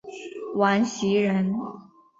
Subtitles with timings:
[0.55, 1.53] 王袭人。